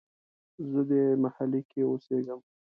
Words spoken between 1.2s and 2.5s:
محلې کې اوسیږم